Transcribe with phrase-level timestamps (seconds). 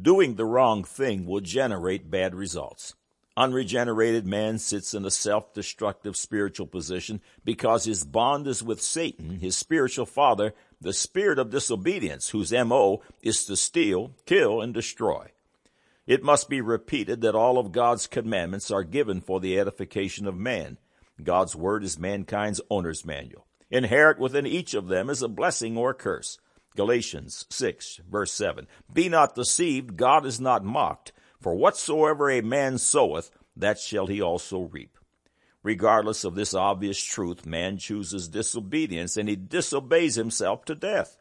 [0.00, 2.94] Doing the wrong thing will generate bad results.
[3.36, 9.56] Unregenerated man sits in a self-destructive spiritual position because his bond is with Satan, his
[9.56, 15.28] spiritual father, the spirit of disobedience, whose MO is to steal, kill, and destroy.
[16.06, 20.36] It must be repeated that all of God's commandments are given for the edification of
[20.36, 20.78] man.
[21.22, 23.46] God's word is mankind's owner's manual.
[23.70, 26.38] Inherent within each of them is a blessing or a curse.
[26.76, 28.66] Galatians 6 verse 7.
[28.92, 31.12] Be not deceived, God is not mocked.
[31.40, 34.96] For whatsoever a man soweth, that shall he also reap.
[35.62, 41.16] Regardless of this obvious truth, man chooses disobedience and he disobeys himself to death.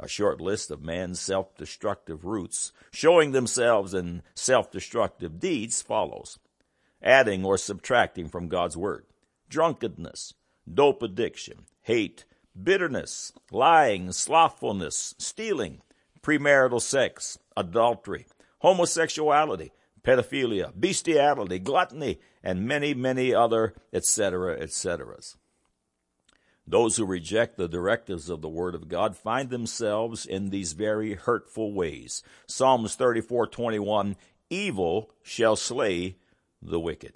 [0.00, 6.38] A short list of man's self-destructive roots, showing themselves in self-destructive deeds, follows.
[7.02, 9.06] Adding or subtracting from God's Word.
[9.48, 10.34] Drunkenness,
[10.72, 12.24] dope addiction, hate,
[12.62, 15.80] bitterness, lying, slothfulness, stealing,
[16.22, 18.26] premarital sex, adultery,
[18.62, 19.70] homosexuality,
[20.02, 25.16] pedophilia, bestiality, gluttony, and many, many other, etc., etc.
[26.66, 31.14] Those who reject the directives of the Word of God find themselves in these very
[31.14, 32.22] hurtful ways.
[32.46, 34.16] Psalms 34:21,
[34.50, 36.16] evil shall slay
[36.60, 37.14] the wicked.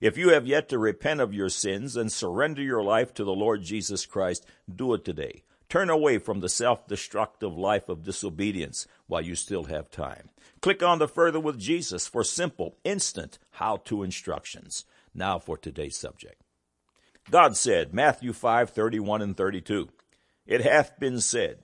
[0.00, 3.32] If you have yet to repent of your sins and surrender your life to the
[3.34, 4.44] Lord Jesus Christ,
[4.74, 5.42] do it today.
[5.68, 10.28] Turn away from the self-destructive life of disobedience while you still have time.
[10.60, 14.84] Click on the Further with Jesus for simple, instant how-to instructions.
[15.14, 16.42] Now for today's subject.
[17.30, 19.88] God said, Matthew 5, 31 and 32,
[20.46, 21.60] It hath been said,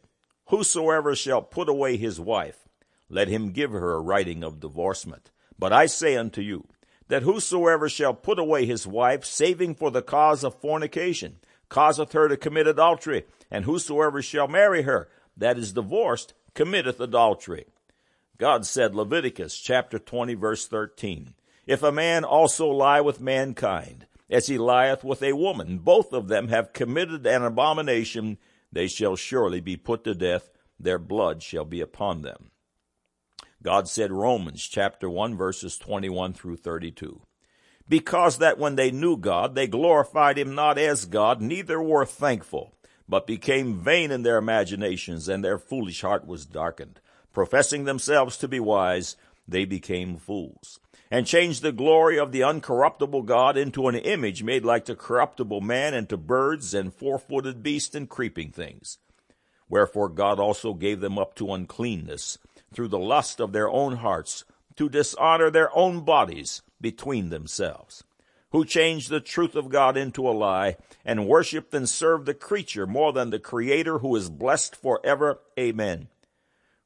[0.46, 2.66] Whosoever shall put away his wife,
[3.08, 5.30] let him give her a writing of divorcement.
[5.58, 6.66] But I say unto you,
[7.12, 11.36] that whosoever shall put away his wife, saving for the cause of fornication,
[11.68, 17.66] causeth her to commit adultery, and whosoever shall marry her, that is divorced, committeth adultery.
[18.38, 21.34] God said, Leviticus chapter 20 verse 13,
[21.66, 26.28] If a man also lie with mankind, as he lieth with a woman, both of
[26.28, 28.38] them have committed an abomination,
[28.72, 32.51] they shall surely be put to death, their blood shall be upon them.
[33.62, 37.22] God said Romans chapter 1 verses 21 through 32.
[37.88, 42.74] Because that when they knew God, they glorified him not as God, neither were thankful,
[43.08, 47.00] but became vain in their imaginations, and their foolish heart was darkened.
[47.32, 50.80] Professing themselves to be wise, they became fools,
[51.10, 55.60] and changed the glory of the uncorruptible God into an image made like to corruptible
[55.60, 58.98] man, and to birds and four-footed beasts and creeping things.
[59.68, 62.38] Wherefore God also gave them up to uncleanness,
[62.72, 64.44] through the lust of their own hearts
[64.76, 68.04] to dishonor their own bodies between themselves,
[68.50, 72.86] who changed the truth of God into a lie and worshiped and served the creature
[72.86, 75.40] more than the creator who is blessed forever.
[75.58, 76.08] Amen.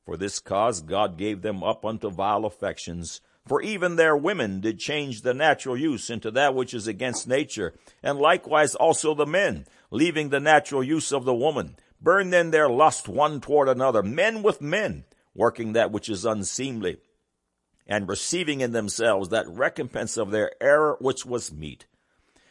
[0.05, 4.79] For this cause God gave them up unto vile affections, for even their women did
[4.79, 9.67] change the natural use into that which is against nature, and likewise also the men,
[9.91, 14.43] leaving the natural use of the woman, burn then their lust one toward another, men
[14.43, 15.05] with men,
[15.37, 16.97] working that which is unseemly,
[17.87, 21.87] and receiving in themselves that recompense of their error which was meet.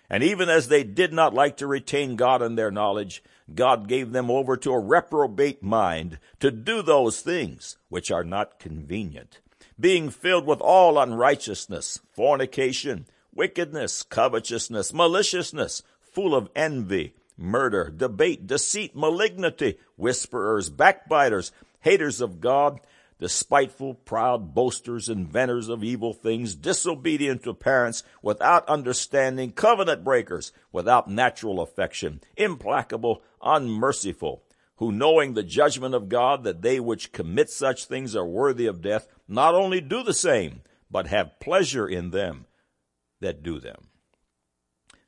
[0.09, 3.23] And even as they did not like to retain God in their knowledge,
[3.53, 8.59] God gave them over to a reprobate mind to do those things which are not
[8.59, 9.39] convenient,
[9.79, 18.95] being filled with all unrighteousness, fornication, wickedness, covetousness, maliciousness, full of envy, murder, debate, deceit,
[18.95, 21.51] malignity, whisperers, backbiters,
[21.85, 22.81] haters of God,
[23.19, 31.07] despiteful, proud, boasters, inventors of evil things, disobedient to parents, without understanding, covenant breakers, without
[31.07, 34.43] natural affection, implacable, unmerciful,
[34.77, 38.81] who knowing the judgment of God that they which commit such things are worthy of
[38.81, 42.47] death, not only do the same, but have pleasure in them
[43.21, 43.89] that do them.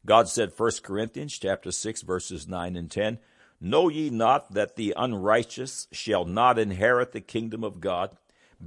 [0.06, 3.18] God said 1 Corinthians chapter 6 verses 9 and 10,
[3.60, 8.16] Know ye not that the unrighteous shall not inherit the kingdom of God?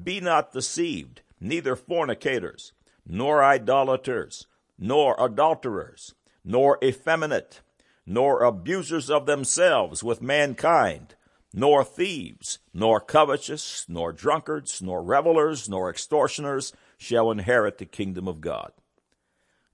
[0.03, 2.72] Be not deceived, neither fornicators,
[3.07, 4.47] nor idolaters,
[4.78, 6.15] nor adulterers,
[6.45, 7.60] nor effeminate,
[8.04, 11.15] nor abusers of themselves with mankind,
[11.53, 18.41] nor thieves, nor covetous, nor drunkards, nor revelers, nor extortioners shall inherit the kingdom of
[18.41, 18.72] God.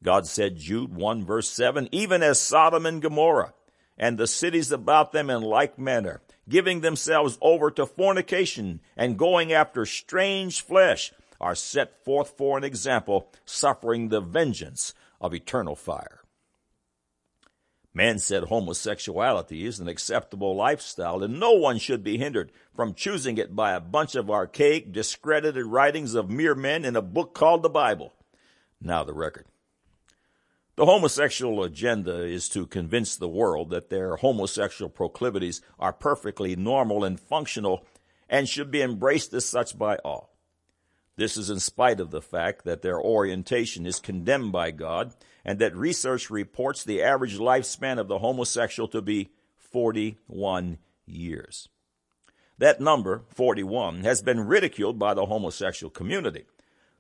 [0.03, 3.55] God said, Jude 1 verse 7, even as Sodom and Gomorrah
[3.99, 9.53] and the cities about them in like manner, giving themselves over to fornication and going
[9.53, 16.21] after strange flesh, are set forth for an example, suffering the vengeance of eternal fire.
[17.97, 23.39] Man said homosexuality is an acceptable lifestyle and no one should be hindered from choosing
[23.39, 27.63] it by a bunch of archaic, discredited writings of mere men in a book called
[27.63, 28.13] the Bible.
[28.83, 29.47] Now the record.
[30.77, 37.03] The homosexual agenda is to convince the world that their homosexual proclivities are perfectly normal
[37.03, 37.87] and functional
[38.29, 40.37] and should be embraced as such by all.
[41.17, 45.15] This is in spite of the fact that their orientation is condemned by God
[45.47, 50.77] and that research reports the average lifespan of the homosexual to be 41
[51.07, 51.71] years.
[52.59, 56.45] That number, 41, has been ridiculed by the homosexual community.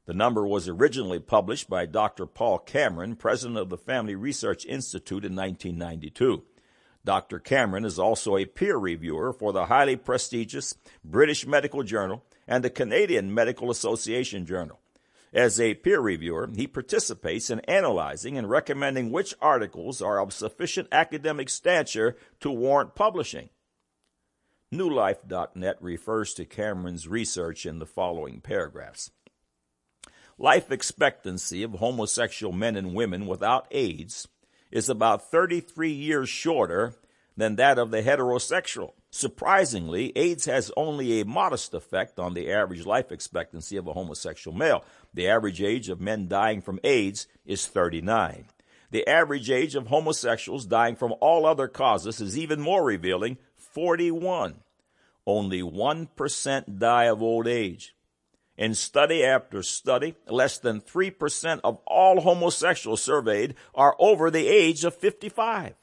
[0.07, 2.27] The number was originally published by Dr.
[2.27, 6.45] Paul Cameron, president of the Family Research Institute in 1992.
[7.05, 7.41] Dr.
[7.41, 10.75] Cameron is also a peer reviewer for the highly prestigious
[11.05, 14.81] British Medical Journal and the Canadian Medical Association Journal.
[15.33, 20.89] As a peer reviewer, he participates in analyzing and recommending which articles are of sufficient
[20.93, 23.51] academic stature to warrant publishing.
[24.73, 29.11] NewLife.net refers to Cameron's research in the following paragraphs.
[30.39, 34.29] Life expectancy of homosexual men and women without AIDS
[34.71, 36.93] is about 33 years shorter
[37.39, 38.93] than that of the heterosexual.
[39.11, 44.55] Surprisingly, AIDS has only a modest effect on the average life expectancy of a homosexual
[44.55, 44.85] male.
[45.15, 48.45] The average age of men dying from AIDS is 39.
[48.91, 54.57] The average age of homosexuals dying from all other causes is even more revealing 41.
[55.27, 57.96] Only 1% die of old age.
[58.57, 64.85] In study after study, less than 3% of all homosexuals surveyed are over the age
[64.85, 65.75] of 55.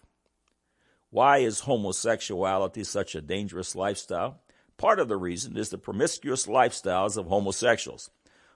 [1.11, 4.41] Why is homosexuality such a dangerous lifestyle?
[4.77, 8.09] Part of the reason is the promiscuous lifestyles of homosexuals.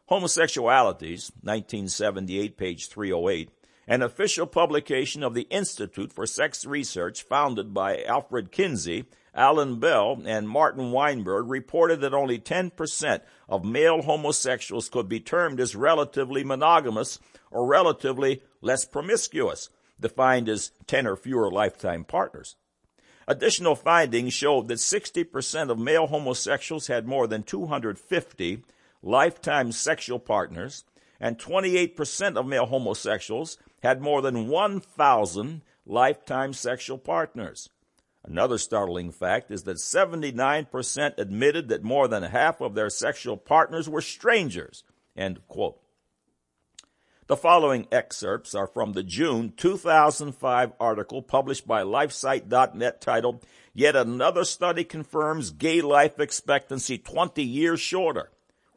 [0.10, 3.52] Homosexualities, 1978, page 308,
[3.88, 9.06] an official publication of the Institute for Sex Research founded by Alfred Kinsey
[9.38, 15.60] Alan Bell and Martin Weinberg reported that only 10% of male homosexuals could be termed
[15.60, 17.20] as relatively monogamous
[17.52, 19.70] or relatively less promiscuous,
[20.00, 22.56] defined as 10 or fewer lifetime partners.
[23.28, 28.64] Additional findings showed that 60% of male homosexuals had more than 250
[29.04, 30.84] lifetime sexual partners,
[31.20, 37.70] and 28% of male homosexuals had more than 1,000 lifetime sexual partners.
[38.28, 43.88] Another startling fact is that 79% admitted that more than half of their sexual partners
[43.88, 44.84] were strangers.
[45.16, 45.80] End quote.
[47.28, 54.44] The following excerpts are from the June 2005 article published by LifeSite.net titled, Yet Another
[54.44, 58.30] Study Confirms Gay Life Expectancy 20 Years Shorter.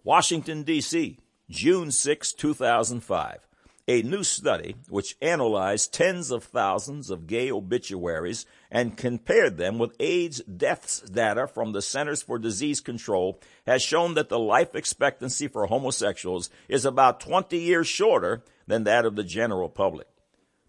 [0.04, 1.18] Washington, D.C.,
[1.48, 3.46] June 6, 2005
[3.90, 9.96] a new study which analyzed tens of thousands of gay obituaries and compared them with
[9.98, 15.48] AIDS deaths data from the Centers for Disease Control has shown that the life expectancy
[15.48, 20.06] for homosexuals is about 20 years shorter than that of the general public.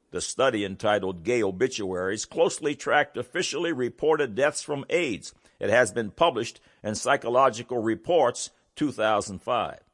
[0.10, 5.32] The study entitled Gay Obituaries closely tracked officially reported deaths from AIDS.
[5.60, 9.91] It has been published in Psychological Reports 2005.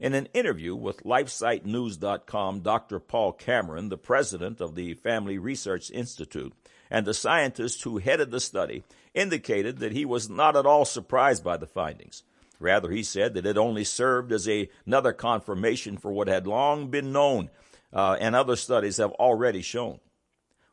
[0.00, 2.98] In an interview with LifeSiteNews.com, Dr.
[3.00, 6.54] Paul Cameron, the president of the Family Research Institute,
[6.90, 8.82] and the scientist who headed the study,
[9.12, 12.22] indicated that he was not at all surprised by the findings.
[12.58, 16.88] Rather, he said that it only served as a, another confirmation for what had long
[16.88, 17.50] been known
[17.92, 20.00] uh, and other studies have already shown.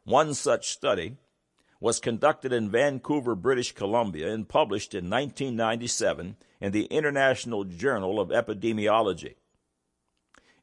[0.05, 1.17] One such study
[1.79, 8.29] was conducted in Vancouver, British Columbia, and published in 1997 in the International Journal of
[8.29, 9.35] Epidemiology.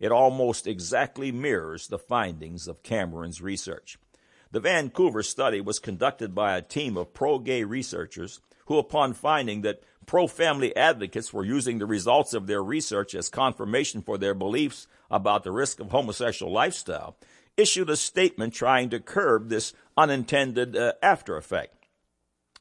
[0.00, 3.97] It almost exactly mirrors the findings of Cameron's research.
[4.50, 9.83] The Vancouver study was conducted by a team of pro-gay researchers who, upon finding that
[10.06, 15.44] pro-family advocates were using the results of their research as confirmation for their beliefs about
[15.44, 17.16] the risk of homosexual lifestyle,
[17.56, 21.87] issued a statement trying to curb this unintended uh, after effect.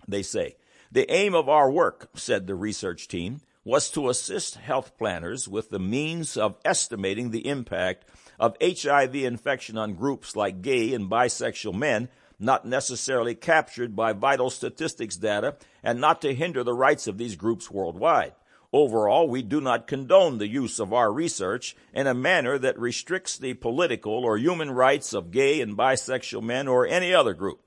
[0.07, 0.55] They say,
[0.91, 5.69] the aim of our work, said the research team, was to assist health planners with
[5.69, 8.05] the means of estimating the impact
[8.39, 12.09] of HIV infection on groups like gay and bisexual men
[12.39, 17.35] not necessarily captured by vital statistics data and not to hinder the rights of these
[17.35, 18.33] groups worldwide.
[18.73, 23.37] Overall, we do not condone the use of our research in a manner that restricts
[23.37, 27.61] the political or human rights of gay and bisexual men or any other group.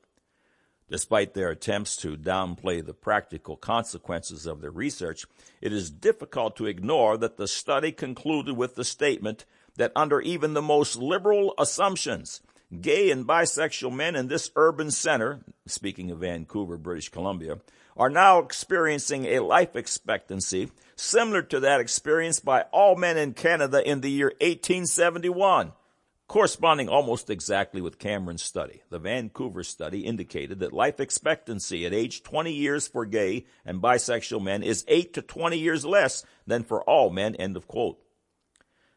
[0.90, 5.24] Despite their attempts to downplay the practical consequences of their research,
[5.60, 9.44] it is difficult to ignore that the study concluded with the statement
[9.76, 12.40] that under even the most liberal assumptions,
[12.80, 17.58] gay and bisexual men in this urban center, speaking of Vancouver, British Columbia,
[17.96, 23.86] are now experiencing a life expectancy similar to that experienced by all men in Canada
[23.88, 25.72] in the year 1871,
[26.28, 28.82] corresponding almost exactly with Cameron's study.
[28.90, 34.42] The Vancouver study indicated that life expectancy at age 20 years for gay and bisexual
[34.42, 37.98] men is 8 to 20 years less than for all men, end of quote.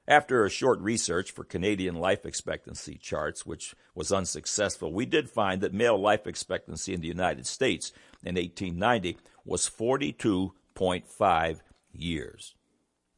[0.09, 5.61] After a short research for Canadian life expectancy charts, which was unsuccessful, we did find
[5.61, 7.91] that male life expectancy in the United States
[8.23, 11.59] in 1890 was 42.5
[11.93, 12.55] years.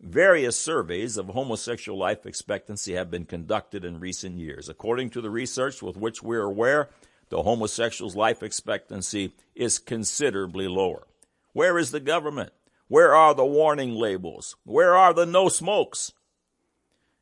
[0.02, 4.68] Various surveys of homosexual life expectancy have been conducted in recent years.
[4.68, 6.90] According to the research with which we're aware,
[7.30, 11.08] the homosexual's life expectancy is considerably lower.
[11.54, 12.52] Where is the government?
[12.90, 14.58] Where are the warning labels?
[14.66, 16.12] Where are the no smokes?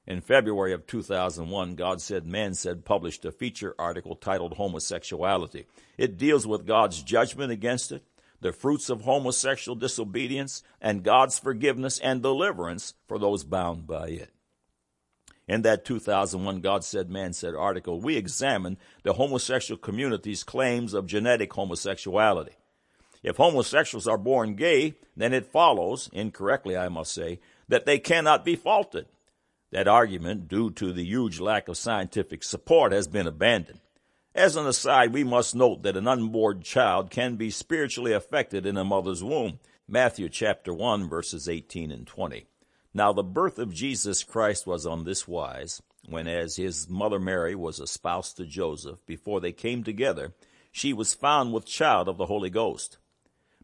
[0.09, 5.67] In February of 2001, God Said, Man Said published a feature article titled Homosexuality.
[5.99, 8.01] It deals with God's judgment against it,
[8.41, 14.31] the fruits of homosexual disobedience, and God's forgiveness and deliverance for those bound by it.
[15.47, 21.05] In that 2001 God Said, Man Said article, we examined the homosexual community's claims of
[21.05, 22.53] genetic homosexuality.
[23.21, 28.43] If homosexuals are born gay, then it follows, incorrectly I must say, that they cannot
[28.43, 29.05] be faulted
[29.71, 33.79] that argument, due to the huge lack of scientific support, has been abandoned.
[34.33, 38.77] As an aside, we must note that an unborn child can be spiritually affected in
[38.77, 39.59] a mother's womb.
[39.87, 42.45] Matthew chapter 1 verses 18 and 20.
[42.93, 47.55] Now the birth of Jesus Christ was on this wise, when as his mother Mary
[47.55, 50.33] was espoused to Joseph, before they came together,
[50.71, 52.97] she was found with child of the Holy Ghost.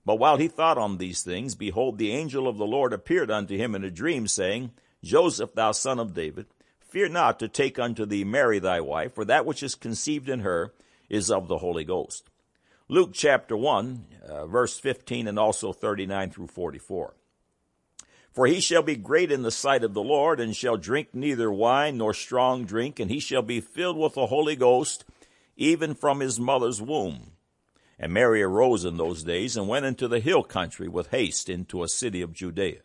[0.03, 3.57] But while he thought on these things, behold, the angel of the Lord appeared unto
[3.57, 4.71] him in a dream, saying,
[5.05, 6.47] Joseph, thou son of David,
[6.79, 10.39] fear not to take unto thee Mary thy wife, for that which is conceived in
[10.39, 10.73] her
[11.09, 12.27] is of the Holy Ghost.
[12.89, 17.13] Luke chapter 1, uh, verse 15 and also 39 through 44.
[18.31, 21.51] For he shall be great in the sight of the Lord, and shall drink neither
[21.51, 25.05] wine nor strong drink, and he shall be filled with the Holy Ghost,
[25.55, 27.33] even from his mother's womb.
[27.99, 31.83] And Mary arose in those days, and went into the hill country with haste into
[31.83, 32.81] a city of Judea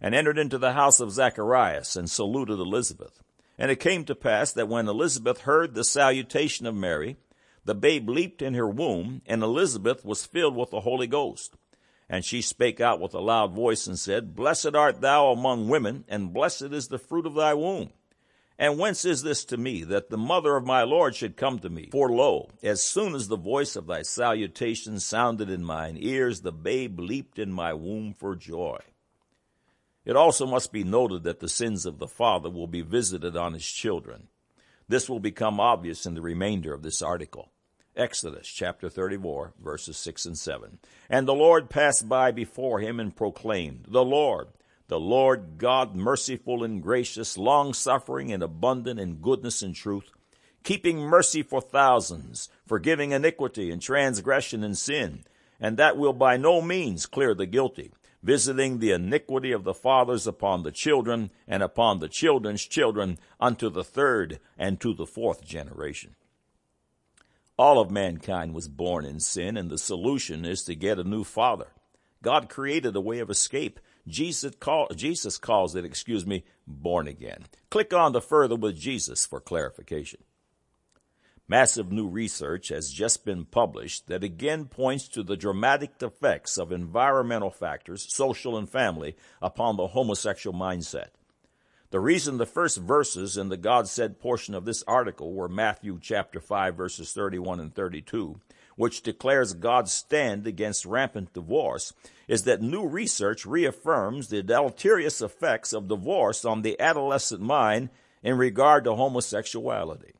[0.00, 3.22] and entered into the house of Zacharias and saluted Elizabeth.
[3.58, 7.16] And it came to pass that when Elizabeth heard the salutation of Mary,
[7.64, 11.54] the babe leaped in her womb, and Elizabeth was filled with the Holy Ghost.
[12.08, 16.04] And she spake out with a loud voice and said, Blessed art thou among women,
[16.08, 17.90] and blessed is the fruit of thy womb.
[18.58, 21.70] And whence is this to me, that the mother of my Lord should come to
[21.70, 21.88] me?
[21.92, 26.52] For lo, as soon as the voice of thy salutation sounded in mine ears, the
[26.52, 28.78] babe leaped in my womb for joy.
[30.10, 33.52] It also must be noted that the sins of the father will be visited on
[33.52, 34.26] his children.
[34.88, 37.52] This will become obvious in the remainder of this article.
[37.94, 40.80] Exodus chapter 34, verses 6 and 7.
[41.08, 44.48] And the Lord passed by before him and proclaimed, The Lord,
[44.88, 50.10] the Lord God, merciful and gracious, long suffering and abundant in goodness and truth,
[50.64, 55.22] keeping mercy for thousands, forgiving iniquity and transgression and sin,
[55.60, 60.26] and that will by no means clear the guilty visiting the iniquity of the fathers
[60.26, 65.44] upon the children and upon the children's children unto the third and to the fourth
[65.44, 66.14] generation.
[67.58, 71.24] All of mankind was born in sin, and the solution is to get a new
[71.24, 71.68] father.
[72.22, 73.80] God created a way of escape.
[74.06, 77.44] Jesus, call, Jesus calls it, excuse me, born again.
[77.70, 80.20] Click on the further with Jesus for clarification.
[81.50, 86.70] Massive new research has just been published that again points to the dramatic effects of
[86.70, 91.08] environmental factors, social and family, upon the homosexual mindset.
[91.90, 95.98] The reason the first verses in the God said portion of this article were Matthew
[96.00, 98.40] chapter 5 verses 31 and 32,
[98.76, 101.92] which declares God's stand against rampant divorce,
[102.28, 107.88] is that new research reaffirms the deleterious effects of divorce on the adolescent mind
[108.22, 110.12] in regard to homosexuality.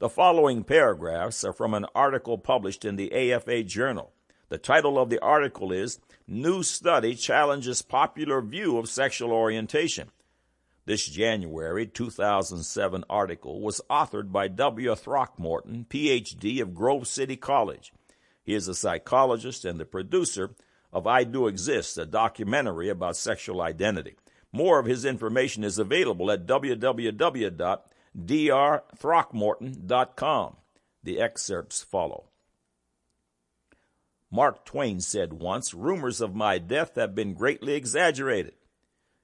[0.00, 4.14] The following paragraphs are from an article published in the AFA Journal.
[4.48, 10.08] The title of the article is New Study Challenges Popular View of Sexual Orientation.
[10.86, 14.94] This January 2007 article was authored by W.
[14.94, 17.92] Throckmorton, PhD of Grove City College.
[18.42, 20.52] He is a psychologist and the producer
[20.94, 24.16] of I Do Exist, a documentary about sexual identity.
[24.50, 27.80] More of his information is available at www
[28.18, 30.56] drthrockmorton.com.
[31.02, 32.24] The excerpts follow.
[34.30, 38.54] Mark Twain said once, Rumors of my death have been greatly exaggerated.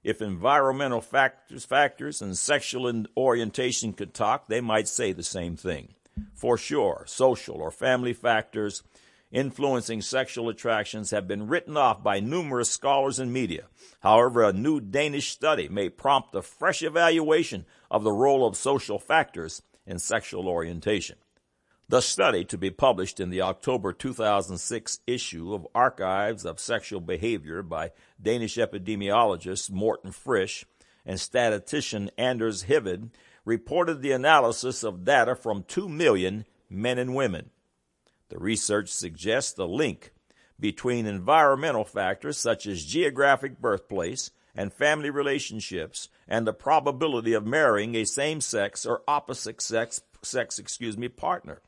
[0.02, 5.94] If environmental factors, factors and sexual orientation could talk, they might say the same thing.
[6.34, 8.82] For sure, social or family factors
[9.33, 13.64] influencing sexual attractions have been written off by numerous scholars and media.
[14.00, 18.99] However, a new Danish study may prompt a fresh evaluation of the role of social
[18.99, 21.16] factors in sexual orientation.
[21.88, 27.62] The study, to be published in the October 2006 issue of Archives of Sexual Behavior
[27.62, 30.64] by Danish epidemiologist Morten Frisch
[31.04, 33.11] and statistician Anders Hviid,
[33.45, 37.50] reported the analysis of data from 2 million men and women.
[38.28, 40.12] The research suggests the link
[40.59, 47.95] between environmental factors such as geographic birthplace and family relationships and the probability of marrying
[47.95, 51.61] a same-sex or opposite sex, sex excuse me, partner.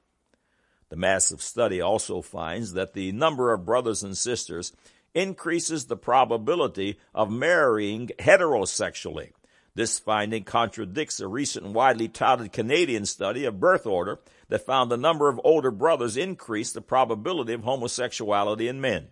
[0.89, 4.73] The massive study also finds that the number of brothers and sisters
[5.15, 9.33] increases the probability of marrying heterosexually.
[9.79, 14.19] This finding contradicts a recent widely touted Canadian study of birth order
[14.49, 19.11] that found the number of older brothers increased the probability of homosexuality in men.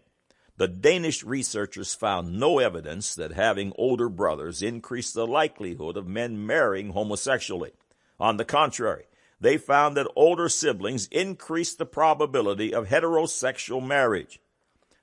[0.57, 6.45] The Danish researchers found no evidence that having older brothers increased the likelihood of men
[6.45, 7.71] marrying homosexually.
[8.19, 9.05] On the contrary,
[9.41, 14.41] they found that older siblings increased the probability of heterosexual marriage.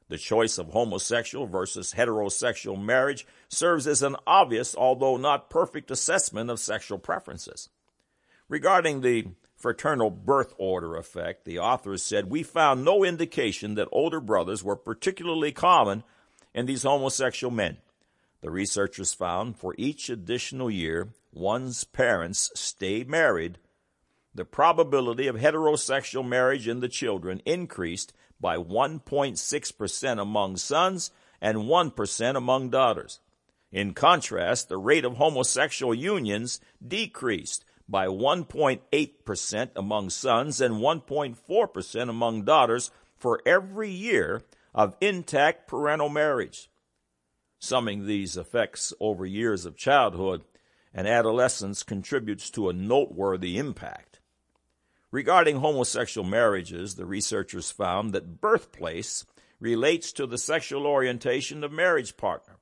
[0.10, 6.50] The choice of homosexual versus heterosexual marriage serves as an obvious, although not perfect, assessment
[6.50, 7.70] of sexual preferences.
[8.50, 14.20] Regarding the fraternal birth order effect, the authors said, We found no indication that older
[14.20, 16.04] brothers were particularly common
[16.54, 17.78] in these homosexual men.
[18.42, 23.58] The researchers found for each additional year one's parents stay married
[24.36, 32.36] the probability of heterosexual marriage in the children increased by 1.6% among sons and 1%
[32.36, 33.20] among daughters.
[33.72, 42.44] In contrast, the rate of homosexual unions decreased by 1.8% among sons and 1.4% among
[42.44, 44.42] daughters for every year
[44.74, 46.70] of intact parental marriage.
[47.60, 50.44] Summing these effects over years of childhood
[50.94, 54.13] and adolescence contributes to a noteworthy impact.
[55.14, 59.28] Regarding homosexual marriages, the researchers found that birthplace
[59.60, 62.56] relates to the sexual orientation of marriage partner.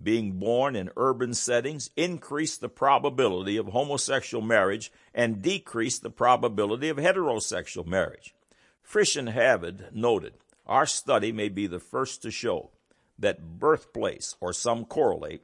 [0.00, 6.88] Being born in urban settings increased the probability of homosexual marriage and decreased the probability
[6.88, 8.32] of heterosexual marriage.
[8.80, 10.34] Frisch and Hviid noted,
[10.68, 12.70] our study may be the first to show
[13.18, 15.42] that birthplace, or some correlate,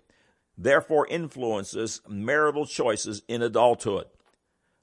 [0.57, 4.07] therefore influences marital choices in adulthood.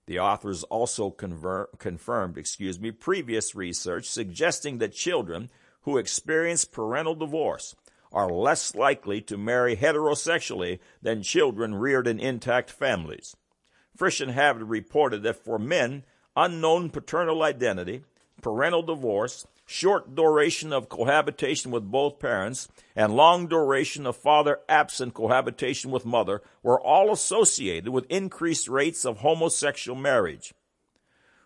[0.07, 5.49] The authors also conver- confirmed, excuse me, previous research suggesting that children
[5.81, 7.75] who experience parental divorce
[8.11, 13.35] are less likely to marry heterosexually than children reared in intact families.
[13.95, 16.03] Frisch and Hviid reported that for men,
[16.35, 18.03] unknown paternal identity,
[18.41, 25.13] parental divorce, short duration of cohabitation with both parents, and long duration of father absent
[25.13, 30.53] cohabitation with mother were all associated with increased rates of homosexual marriage.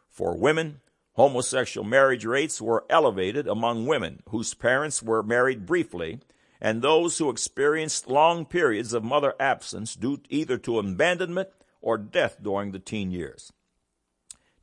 [0.07, 0.81] For women,
[1.13, 6.19] homosexual marriage rates were elevated among women whose parents were married briefly
[6.61, 11.49] and those who experienced long periods of mother absence due either to abandonment
[11.81, 13.51] or death during the teen years.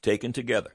[0.01, 0.71] Taken together,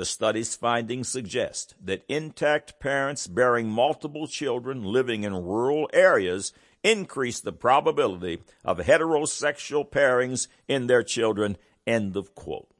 [0.00, 7.38] the study's findings suggest that intact parents bearing multiple children living in rural areas increase
[7.38, 11.54] the probability of heterosexual pairings in their children.
[11.86, 12.70] End of quote.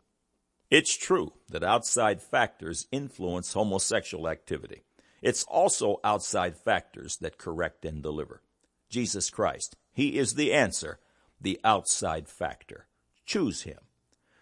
[0.71, 4.81] It's true that outside factors influence homosexual activity.
[5.21, 8.41] It's also outside factors that correct and deliver.
[8.89, 11.01] Jesus Christ, He is the answer,
[11.39, 12.87] the outside factor.
[13.27, 13.81] Choose Him.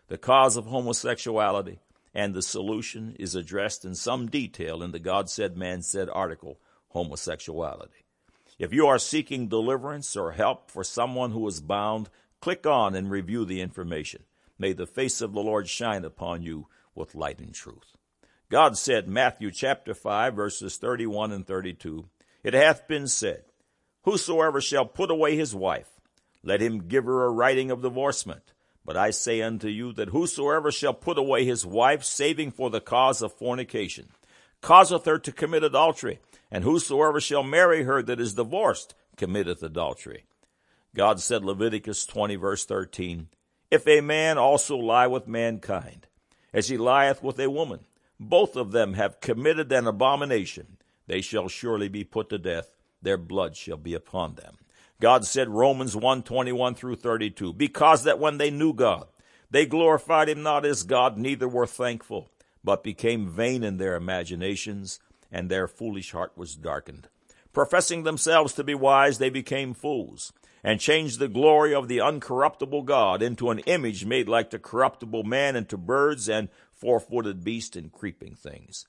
[0.07, 1.81] The cause of homosexuality,
[2.19, 6.59] and the solution is addressed in some detail in the God Said, Man Said article,
[6.89, 8.07] Homosexuality.
[8.59, 13.09] If you are seeking deliverance or help for someone who is bound, click on and
[13.09, 14.25] review the information.
[14.59, 17.97] May the face of the Lord shine upon you with light and truth.
[18.51, 22.09] God said, Matthew chapter 5, verses 31 and 32,
[22.43, 23.45] It hath been said,
[24.03, 26.01] Whosoever shall put away his wife,
[26.43, 28.55] let him give her a writing of divorcement
[28.89, 32.81] but I say unto you that whosoever shall put away his wife, saving for the
[32.81, 34.09] cause of fornication,
[34.63, 36.21] causeth her to commit adultery,
[36.51, 40.25] and whosoever shall marry her that is divorced committeth adultery.
[40.97, 43.29] God said, Leviticus 20, verse 13,
[43.71, 46.07] If a man also lie with mankind,
[46.55, 47.81] as he lieth with a woman,
[48.19, 53.19] both of them have committed an abomination, they shall surely be put to death, their
[53.19, 54.57] blood shall be upon them.
[55.01, 59.07] God said Romans 1 21 through 32, because that when they knew God,
[59.51, 62.31] they glorified him not as God, neither were thankful,
[62.65, 64.99] but became vain in their imaginations,
[65.31, 67.09] and their foolish heart was darkened.
[67.53, 70.33] Professing themselves to be wise, they became fools,
[70.65, 75.23] and changed the glory of the uncorruptible God into an image made like the corruptible
[75.23, 78.87] man, and to birds and four footed beasts and creeping things.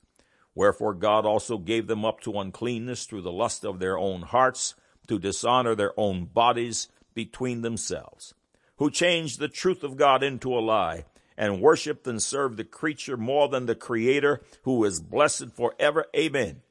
[0.56, 4.74] Wherefore God also gave them up to uncleanness through the lust of their own hearts,
[5.10, 8.34] to dishonor their own bodies between themselves
[8.80, 11.04] who changed the truth of God into a lie
[11.38, 16.06] and worshiped and served the creature more than the creator who is blessed forever.
[16.16, 16.62] Amen.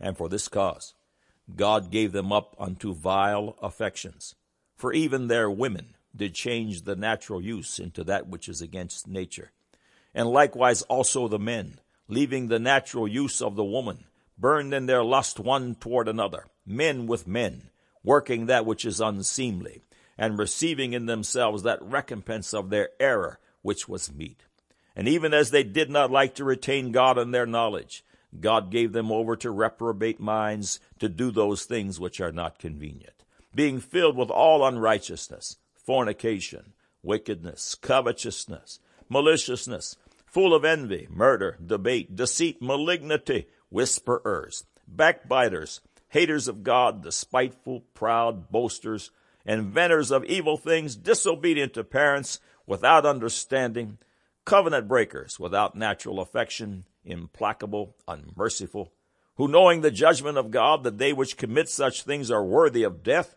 [0.00, 0.94] And for this cause,
[1.54, 4.34] God gave them up unto vile affections.
[4.76, 9.52] For even their women did change the natural use into that which is against nature.
[10.14, 14.04] And likewise also the men, leaving the natural use of the woman,
[14.38, 17.70] burned in their lust one toward another, men with men,
[18.02, 19.82] working that which is unseemly,
[20.16, 24.44] and receiving in themselves that recompense of their error which was meet.
[24.94, 28.04] And even as they did not like to retain God in their knowledge,
[28.40, 33.24] God gave them over to reprobate minds to do those things which are not convenient,
[33.54, 36.72] being filled with all unrighteousness, fornication,
[37.02, 39.96] wickedness, covetousness, maliciousness,
[40.26, 45.80] full of envy, murder, debate, deceit, malignity, whisperers, backbiters,
[46.14, 49.10] haters of God, despiteful, proud, boasters,
[49.44, 53.98] inventors of evil things, disobedient to parents, without understanding,
[54.44, 58.92] covenant breakers, without natural affection, implacable, unmerciful,
[59.34, 63.02] who knowing the judgment of God that they which commit such things are worthy of
[63.02, 63.34] death,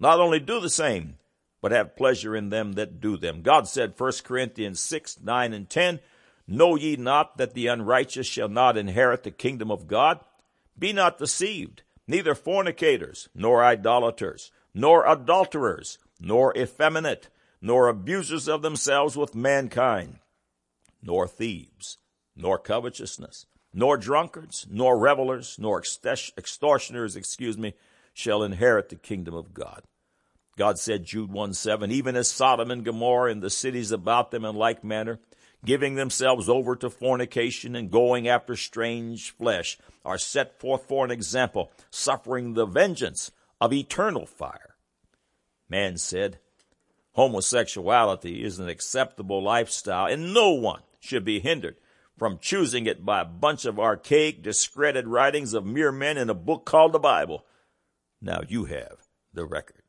[0.00, 1.18] not only do the same,
[1.62, 3.42] but have pleasure in them that do them.
[3.42, 6.00] God said, 1 Corinthians 6, 9, and 10,
[6.48, 10.18] Know ye not that the unrighteous shall not inherit the kingdom of God?
[10.76, 17.28] Be not deceived, neither fornicators, nor idolaters, nor adulterers, nor effeminate,
[17.60, 20.18] nor abusers of themselves with mankind,
[21.02, 21.98] nor thieves,
[22.36, 25.82] nor covetousness, nor drunkards, nor revelers, nor
[26.38, 27.74] extortioners, excuse me,
[28.14, 29.82] shall inherit the kingdom of God.
[30.56, 34.44] God said, Jude 1 7, even as Sodom and Gomorrah and the cities about them
[34.44, 35.18] in like manner,
[35.64, 41.10] giving themselves over to fornication and going after strange flesh, are set forth for an
[41.10, 44.76] example, suffering the vengeance of eternal fire.
[45.68, 46.38] Man said,
[47.12, 51.76] homosexuality is an acceptable lifestyle and no one should be hindered
[52.16, 56.34] from choosing it by a bunch of archaic, discredited writings of mere men in a
[56.34, 57.44] book called the Bible.
[58.20, 59.85] Now you have the record.